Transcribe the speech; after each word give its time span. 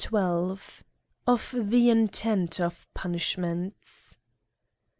XII. 0.03 0.57
Of 1.27 1.53
the 1.55 1.91
Intent 1.91 2.59
of 2.59 2.87
Punishments. 2.95 4.17